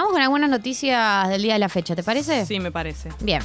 [0.00, 2.44] vamos con algunas noticias del día de la fecha, ¿te parece?
[2.46, 3.10] Sí, me parece.
[3.20, 3.42] Bien.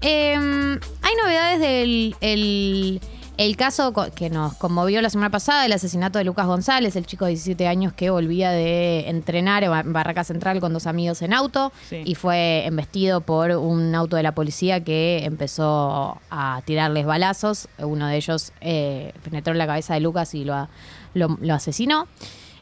[0.00, 3.00] Eh, hay novedades del el,
[3.38, 7.24] el caso que nos conmovió la semana pasada, el asesinato de Lucas González, el chico
[7.24, 11.32] de 17 años que volvía de entrenar en Ba- Barraca Central con dos amigos en
[11.32, 12.02] auto Sí.
[12.04, 17.68] y fue embestido por un auto de la policía que empezó a tirarles balazos.
[17.78, 20.68] Uno de ellos eh, penetró en la cabeza de Lucas y lo,
[21.14, 22.08] lo, lo asesinó.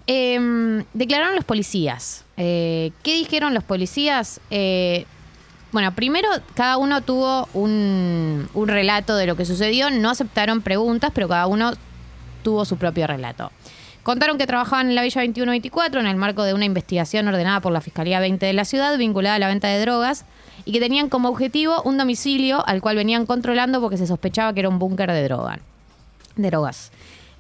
[0.07, 2.25] Eh, declararon los policías.
[2.37, 4.41] Eh, ¿Qué dijeron los policías?
[4.51, 5.07] Eh,
[5.73, 9.91] bueno, primero cada uno tuvo un, relato de lo que sucedió.
[9.91, 11.73] No aceptaron preguntas, pero cada uno
[12.43, 13.53] tuvo su propio relato.
[14.03, 17.71] Contaron que trabajaban en la Villa 2124 en el marco de una investigación ordenada por
[17.71, 20.25] la Fiscalía 20 de la ciudad vinculada a la venta de drogas
[20.65, 24.61] y que tenían como objetivo un domicilio al cual venían controlando porque se sospechaba que
[24.61, 25.61] era un búnker de droga
[26.37, 26.91] de drogas.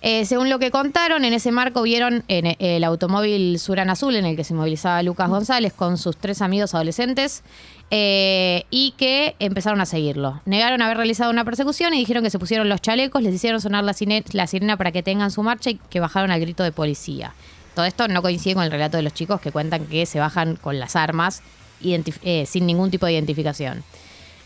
[0.02, 4.16] Eh, según lo que contaron, en ese marco vieron en e- el automóvil Suran Azul
[4.16, 7.42] en el que se movilizaba Lucas González con sus tres amigos adolescentes
[7.90, 10.40] eh, y que empezaron a seguirlo.
[10.46, 13.84] Negaron haber realizado una persecución y dijeron que se pusieron los chalecos, les hicieron sonar
[13.84, 17.34] la, sirena para que tengan su marcha y que bajaron al grito de policía.
[17.74, 20.56] Todo esto no coincide con el relato de los chicos que cuentan que se bajan
[20.56, 21.42] con las armas
[21.82, 23.84] eh, sin ningún tipo de identificación.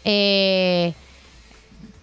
[0.05, 0.95] Eh,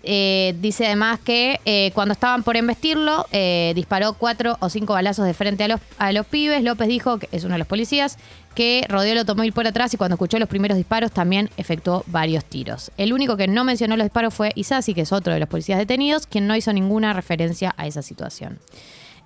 [0.04, 5.26] eh, dice además que eh, cuando estaban por embestirlo, eh, disparó cuatro o cinco balazos
[5.26, 6.64] de frente a los, a los pibes.
[6.64, 8.18] López dijo, que es uno de los policías,
[8.56, 12.44] que rodeó el automóvil por atrás y cuando escuchó los primeros disparos también efectuó varios
[12.46, 12.92] tiros.
[12.98, 15.80] El único que no mencionó los disparos fue Isasi, que es otro de los policías
[15.80, 18.60] detenidos, quien no hizo ninguna referencia a esa situación.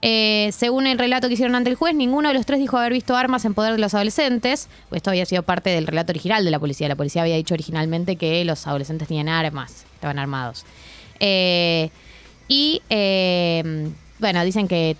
[0.07, 2.93] Eh, según el relato que hicieron ante el juez, ninguno de los tres dijo haber
[2.93, 4.69] visto armas en poder de los adolescentes.
[4.91, 6.87] Esto había sido parte del relato original de la policía.
[6.87, 10.63] La policía había dicho originalmente que los adolescentes tenían armas, estaban armados.
[11.19, 11.89] Eh,
[12.47, 13.89] y eh,
[14.19, 14.95] bueno, dicen que,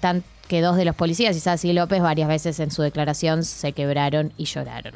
[0.50, 4.46] dos de los policías, Isasi y López, varias veces en su declaración se quebraron y
[4.46, 4.94] lloraron.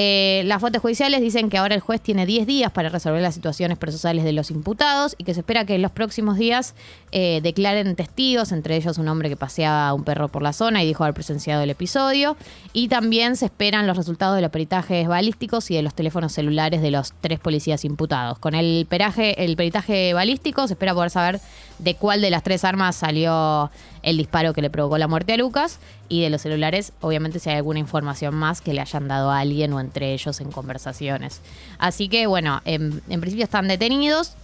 [0.00, 3.34] Eh, las fuentes judiciales dicen que ahora el juez tiene 10 días para resolver las
[3.34, 6.76] situaciones procesales de los imputados y que se espera que en los próximos días
[7.10, 10.86] eh, declaren testigos, entre ellos un hombre que paseaba un perro por la zona y
[10.86, 12.36] dijo haber presenciado el episodio.
[12.72, 16.80] Y también se esperan los resultados de los peritajes balísticos y de los teléfonos celulares
[16.80, 18.38] de los tres policías imputados.
[18.38, 21.40] Con el, peraje, el peritaje balístico se espera poder saber
[21.80, 23.68] de cuál de las tres armas salió
[24.02, 27.50] el disparo que le provocó la muerte a Lucas y de los celulares, obviamente si
[27.50, 31.40] hay alguna información más que le hayan dado a alguien o entre ellos en conversaciones.
[31.78, 34.34] Así que bueno, en, en principio están detenidos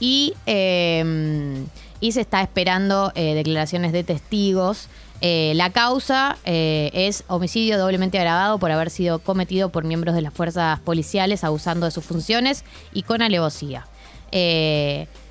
[0.00, 1.64] y, eh,
[2.00, 4.88] y se está esperando eh, declaraciones de testigos.
[5.24, 10.22] Eh, la causa eh, es homicidio doblemente agravado por haber sido cometido por miembros de
[10.22, 13.86] las fuerzas policiales abusando de sus funciones y con alevosía.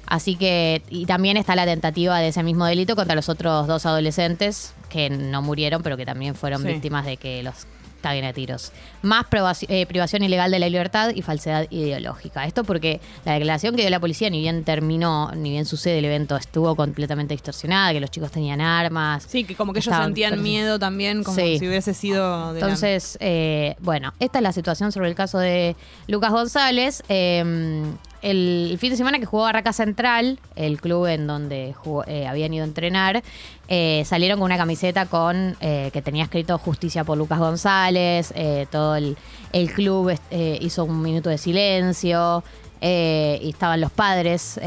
[0.05, 3.85] Así que, y también está la tentativa de ese mismo delito contra los otros dos
[3.85, 6.67] adolescentes que no murieron, pero que también fueron Sí.
[6.67, 7.65] víctimas de que los
[8.01, 8.71] caguen a tiros.
[9.01, 9.25] Más
[9.67, 12.45] eh, privación ilegal de la libertad y falsedad ideológica.
[12.45, 16.05] Esto porque la declaración que dio la policía, ni bien terminó, ni bien sucede el
[16.05, 19.25] evento, estuvo completamente distorsionada, que los chicos tenían armas.
[19.27, 21.59] Sí, que como que ellos sentían miedo también, como Sí.
[21.59, 25.37] si hubiese sido de la- Entonces, eh, bueno, esta es la situación sobre el caso
[25.39, 25.75] de
[26.07, 27.03] Lucas González.
[27.09, 27.83] Eh,
[28.21, 31.73] el fin de semana que jugó Barraca Central, el club en donde
[32.07, 33.23] eh, habían ido a entrenar,
[33.67, 38.33] eh, salieron con una camiseta con eh, que tenía escrito Justicia por Lucas González.
[38.69, 39.17] todo el,
[39.53, 42.43] el club hizo un minuto de silencio.
[42.81, 44.59] y estaban los padres,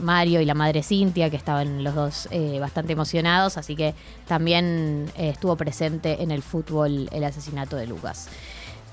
[0.00, 2.28] Mario y la madre Cintia, que estaban los dos
[2.60, 3.94] bastante emocionados, así que
[4.28, 8.28] también estuvo presente en el fútbol el asesinato de Lucas.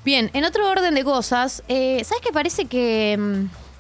[0.03, 3.70] Bien, en otro orden de cosas, ¿sabes qué parece que mm,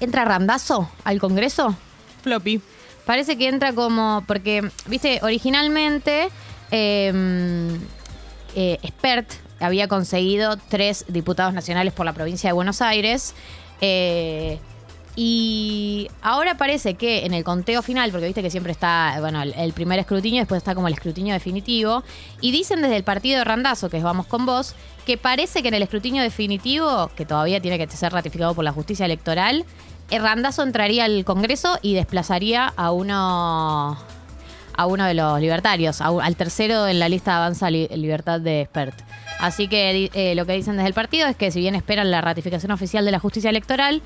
[0.00, 1.74] entra Randazo al Congreso?
[2.22, 2.60] floppy.
[3.04, 4.24] Parece que entra como.
[4.26, 6.28] Porque, viste, originalmente.
[6.70, 7.78] eh,
[8.56, 9.30] eh, Spert
[9.60, 13.34] había conseguido tres diputados nacionales por la provincia de Buenos Aires.
[13.80, 14.58] eh,
[15.16, 19.72] y ahora parece que en el conteo final, porque viste que siempre está, bueno, el,
[19.72, 22.04] primer escrutinio, después está como el escrutinio definitivo,
[22.42, 24.74] y dicen desde el partido de Randazo, que es Vamos con Vos,
[25.06, 28.72] que parece que en el escrutinio definitivo, que todavía tiene que ser ratificado por la
[28.72, 29.64] justicia electoral,
[30.10, 33.98] eh, Randazo entraría al Congreso y desplazaría a uno
[34.78, 38.60] a uno de los libertarios, al tercero en la lista de Avanza Li- Libertad de
[38.60, 38.94] Expert.
[39.40, 42.20] Así que eh, lo que dicen desde el partido es que si bien esperan la
[42.20, 44.02] ratificación oficial de la justicia electoral,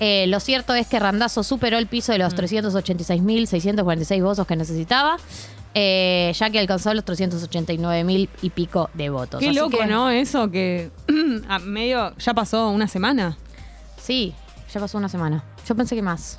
[0.00, 5.16] eh, lo cierto es que Randazo superó el piso de los 386.646 votos que necesitaba,
[5.74, 9.40] eh, ya que alcanzó los 389.000 y pico de votos.
[9.40, 10.10] Qué Así loco, que- ¿no?
[10.10, 10.90] Eso que
[11.48, 13.36] a medio ya pasó una semana.
[14.00, 14.34] Sí,
[14.72, 15.44] ya pasó una semana.
[15.66, 16.38] Yo pensé que más.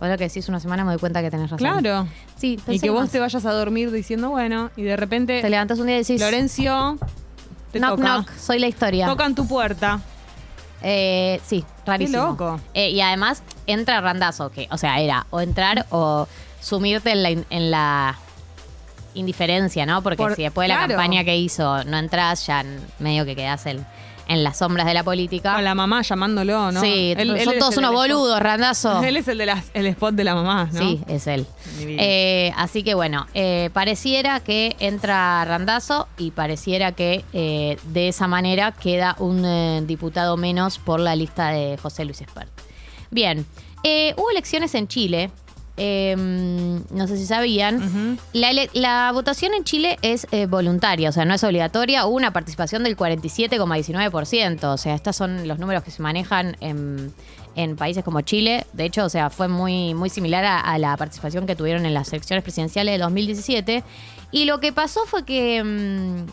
[0.00, 1.58] Ahora que decís una semana me doy cuenta que tenés razón.
[1.80, 2.08] Claro.
[2.36, 3.10] Sí, Y pensé que vos más.
[3.10, 6.20] te vayas a dormir diciendo, bueno, y de repente te levantás un día y decís...
[6.20, 6.98] Florencio
[7.70, 8.02] Te knock toca.
[8.16, 9.06] knock, soy la historia.
[9.06, 10.00] Tocan tu puerta.
[10.82, 12.22] Eh, sí, rarísimo.
[12.24, 12.60] loco.
[12.74, 16.26] Eh, y además entra randazo, que, o sea, era o entrar o
[16.60, 18.16] sumirte en la, en la
[19.14, 20.02] indiferencia, ¿no?
[20.02, 22.64] Porque Por- si después de la campaña que hizo no entras, ya
[22.98, 23.84] medio que quedás en,
[24.28, 25.54] en las sombras de la política.
[25.54, 26.80] Con la mamá llamándolo, ¿no?
[26.80, 29.02] Sí, Él- son todos unos del boludos, randazo.
[29.04, 30.78] Él es el, de las, el spot de la mamá, ¿no?
[30.80, 31.46] Sí, es él.
[31.80, 38.26] Eh, así que bueno, eh, pareciera que entra Randazo y pareciera que eh, de esa
[38.28, 42.50] manera queda un diputado menos por la lista de José Luis Espert.
[43.10, 43.44] Bien,
[44.16, 45.30] hubo elecciones en Chile.
[45.84, 47.82] Eh, no sé si sabían.
[47.82, 48.22] Ujú.
[48.32, 52.06] La, votación en Chile es eh, voluntaria, o sea, no es obligatoria.
[52.06, 54.64] Hubo una participación del 47,19%.
[54.64, 57.12] O sea, estos son los números que se manejan en,
[57.56, 58.64] en países como Chile.
[58.74, 61.94] De hecho, o sea, fue muy, muy similar a, a la participación que tuvieron en
[61.94, 63.82] las elecciones presidenciales de 2017.
[64.30, 66.26] Y lo que pasó fue que mm,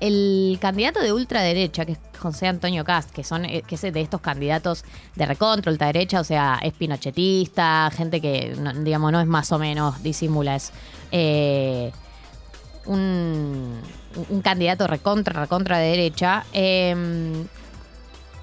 [0.00, 4.00] el candidato de ultraderecha, que es José Antonio Cast, que son eh, que es de
[4.00, 4.84] estos candidatos
[5.14, 9.58] de recontra, ultraderecha, o sea, es pinochetista, gente que, no- digamos, no es más o
[9.58, 10.72] menos, disimula, es
[11.12, 11.92] eh,
[12.86, 13.80] un,
[14.42, 17.44] candidato recontra, recontra de derecha, eh,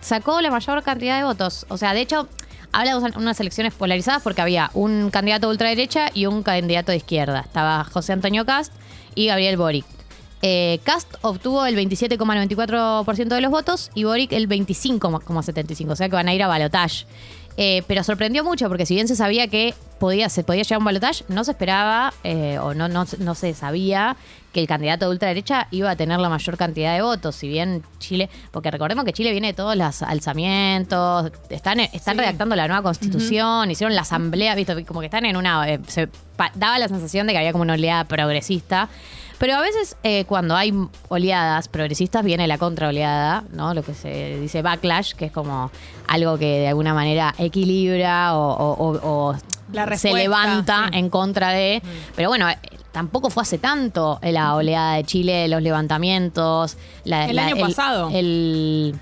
[0.02, 1.66] sacó la mayor cantidad de votos.
[1.70, 2.28] O sea, de hecho,
[2.72, 6.98] habla de unas elecciones polarizadas porque había un candidato de ultraderecha y un candidato de
[6.98, 7.42] izquierda.
[7.42, 8.74] Estaba José Antonio Cast
[9.16, 9.86] y Gabriel Boric.
[10.42, 16.16] Eh, Cast obtuvo el 27,94% de los votos y Boric el 25,75%, o sea que
[16.16, 17.06] van a ir a balotage.
[17.58, 20.80] Eh, pero sorprendió mucho porque si bien se sabía que podía, se podía llegar a
[20.80, 24.18] un balotage, no se esperaba eh, o no, no, no se sabía
[24.52, 27.36] que el candidato de ultraderecha iba a tener la mayor cantidad de votos.
[27.36, 32.20] Si bien Chile, porque recordemos que Chile viene de todos los alzamientos, están, están Sí.
[32.22, 34.84] redactando la nueva constitución, hicieron la asamblea, ¿viste?
[34.86, 35.70] como que están en una...
[35.70, 38.90] eh, se pa- daba la sensación de que había como una oleada progresista.
[39.38, 40.74] Pero a veces eh, cuando hay
[41.10, 43.74] oleadas progresistas viene la contraoleada, ¿no?
[43.74, 45.72] Lo que se dice backlash, que es como
[46.08, 49.36] algo que de alguna manera equilibra o, o- o- o
[49.74, 50.98] La se levanta sí.
[51.00, 51.82] en contra de.
[52.16, 52.58] Pero bueno, eh,
[52.94, 56.78] tampoco fue hace tanto la oleada de Chile, los levantamientos.
[57.04, 58.10] la- El la- año pasado.
[58.14, 58.96] El,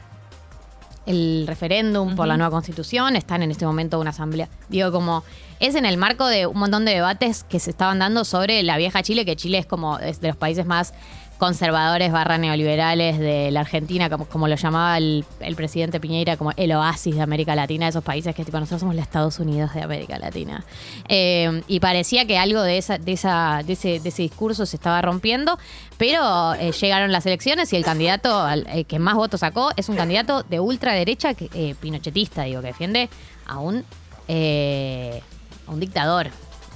[1.05, 4.49] el referéndum por la nueva constitución, están en este momento una asamblea.
[4.69, 5.23] Digo, como
[5.59, 8.77] es en el marco de un montón de debates que se estaban dando sobre la
[8.77, 10.93] vieja Chile, que Chile es como es de los países más
[11.37, 16.51] conservadores barra neoliberales de la Argentina, como, como lo llamaba el, el presidente Piñeira, como
[16.55, 19.73] el oasis de América Latina, de esos países que tipo nosotros somos los Estados Unidos
[19.73, 20.63] de América Latina.
[21.09, 24.77] Eh, y parecía que algo de esa, de esa, de ese, de ese discurso se
[24.77, 25.59] estaba rompiendo,
[25.97, 29.89] pero eh, llegaron las elecciones y el candidato al- eh, que más votos sacó es
[29.89, 33.09] un candidato de ultraderecha que, eh, pinochetista, digo, que defiende
[33.45, 33.83] a un
[34.29, 36.27] a un dictador.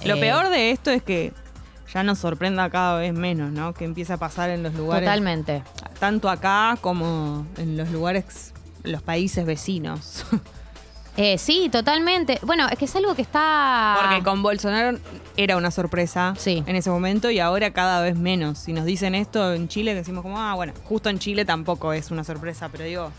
[0.06, 1.33] Lo peor de esto es que
[1.94, 3.74] ya nos sorprenda cada vez menos, ¿no?
[3.74, 5.06] Que empieza a pasar en los lugares.
[5.07, 5.63] Totalmente.
[6.00, 8.54] Tanto acá como en los lugares,
[8.84, 10.25] los países vecinos.
[11.19, 12.38] Eh, sí, totalmente.
[12.44, 13.98] Bueno, es que es algo que está.
[14.00, 15.00] Porque con Bolsonaro
[15.36, 16.63] era una sorpresa Sí.
[16.68, 18.60] en ese momento y ahora cada vez menos.
[18.60, 22.12] Si nos dicen esto en Chile, decimos como, ah, bueno, justo en Chile tampoco es
[22.12, 23.12] una sorpresa, pero digo,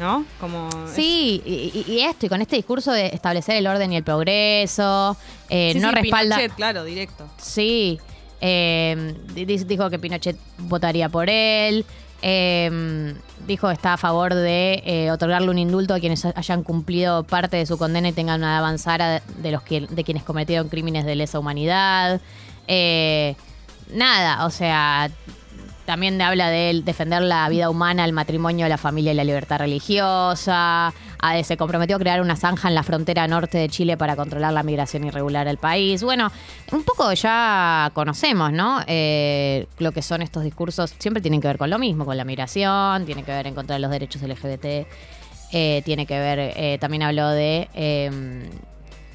[0.00, 0.24] ¿no?
[0.40, 0.68] Como.
[0.92, 4.02] Sí, y, y- y esto, y con este discurso de establecer el orden y el
[4.02, 5.16] progreso,
[5.48, 6.36] eh, Sí, no sí, respalda.
[6.36, 7.28] Pinochet, claro, directo.
[7.36, 8.00] Sí,
[8.40, 11.84] eh, di- di- dijo que Pinochet votaría por él.
[12.22, 13.14] eh,
[13.46, 17.56] dijo que está a favor de eh, otorgarle un indulto a quienes hayan cumplido parte
[17.56, 21.14] de su condena y tengan una avanzada de los que, de quienes cometieron crímenes de
[21.14, 22.20] lesa humanidad.
[22.68, 23.36] Eh,
[23.94, 25.10] nada, o sea,
[25.90, 30.94] también habla de defender la vida humana, el matrimonio, la familia y la libertad religiosa.
[31.18, 34.52] Ah, se comprometió a crear una zanja en la frontera norte de Chile para controlar
[34.52, 36.04] la migración irregular al país.
[36.04, 36.30] Bueno,
[36.70, 38.78] un poco ya conocemos, ¿no?
[38.86, 40.94] Eh, lo que son estos discursos.
[40.96, 43.74] Siempre tienen que ver con lo mismo, con la migración, tiene que ver en contra
[43.74, 44.86] de los derechos LGBT.
[45.52, 48.48] eh, tiene que ver, eh, también habló de eh,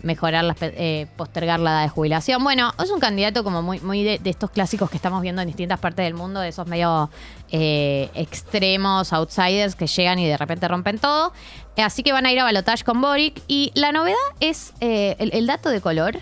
[0.03, 2.43] mejorar, las, eh, postergar la edad de jubilación.
[2.43, 5.47] Bueno, es un candidato como muy, muy de, de estos clásicos que estamos viendo en
[5.47, 7.09] distintas partes del mundo, de esos medio
[7.51, 11.33] eh, extremos, outsiders que llegan y de repente rompen todo.
[11.77, 13.41] Así que van a ir a balotage con Boric.
[13.47, 16.19] Y la novedad es, eh, el, el dato de color,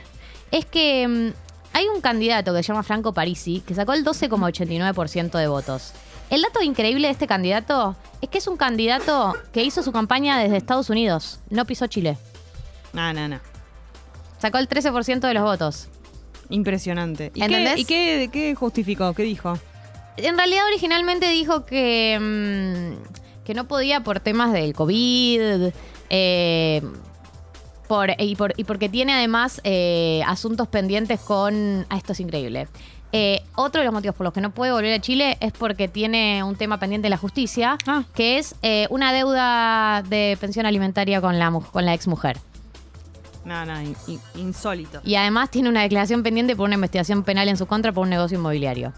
[0.52, 5.32] es que mm, hay un candidato que se llama Franco Parisi que sacó el 12,89%
[5.38, 5.94] de votos.
[6.30, 10.40] El dato increíble de este candidato es que es un candidato que hizo su campaña
[10.40, 12.18] desde Estados Unidos, no pisó Chile.
[12.94, 13.53] No, no, no.
[14.44, 15.88] Sacó el 13% de los votos.
[16.50, 17.32] Impresionante.
[17.34, 17.80] ¿Y, qué, ¿Entendés?
[17.80, 19.14] ¿y qué, qué justificó?
[19.14, 19.58] ¿Qué dijo?
[20.18, 25.72] En realidad originalmente dijo que, mm, que no podía por temas del COVID.
[26.10, 26.82] eh,
[27.88, 31.86] por, y, por- y porque tiene además eh, asuntos pendientes con...
[31.90, 32.68] Ah, esto es increíble.
[33.14, 35.88] Eh, otro de los motivos por los que no puede volver a Chile es porque
[35.88, 38.04] tiene un tema pendiente de la justicia, Ah.
[38.14, 42.38] que es eh, una deuda de pensión alimentaria con la, con la ex mujer.
[43.46, 45.02] No, no, in- in- insólito.
[45.04, 48.10] Y además tiene una declaración pendiente por una investigación penal en su contra por un
[48.10, 48.94] negocio inmobiliario.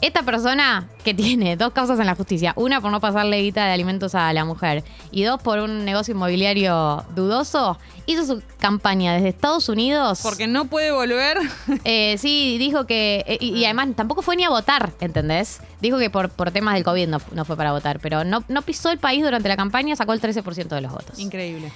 [0.00, 3.72] Esta persona que tiene dos causas en la justicia, una por no pasarle guita de
[3.72, 9.30] alimentos a la mujer y dos por un negocio inmobiliario dudoso, hizo su campaña desde
[9.30, 10.20] Estados Unidos.
[10.22, 11.38] Porque no puede volver.
[11.84, 13.24] Eh, sí, dijo que.
[13.26, 15.60] eh, y, y además tampoco fue ni a votar, ¿entendés?
[15.80, 18.44] Dijo que por, por temas del COVID no, fu- no fue para votar, pero no,
[18.46, 21.18] no pisó el país durante la campaña, sacó el 13% de los votos.
[21.18, 21.72] Increíble.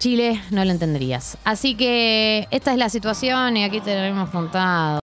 [0.00, 1.36] Chile no lo entenderías.
[1.44, 4.98] Así que esta es la situación y aquí te lo hemos contado.